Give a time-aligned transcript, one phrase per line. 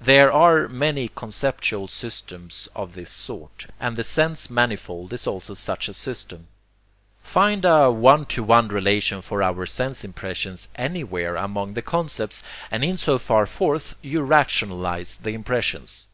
[0.00, 5.90] There are many conceptual systems of this sort; and the sense manifold is also such
[5.90, 6.46] a system.
[7.22, 12.82] Find a one to one relation for your sense impressions ANYWHERE among the concepts, and
[12.82, 16.08] in so far forth you rationalize the impressions.